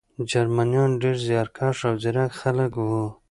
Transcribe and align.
جرمنان 0.29 0.89
ډېر 1.01 1.15
زیارکښ 1.25 1.79
او 1.87 1.93
ځیرک 2.03 2.31
خلک 2.41 2.71
وو 2.89 3.05